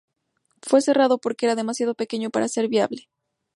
[0.63, 3.07] Fue cerrado porque era demasiado pequeño para ser viable.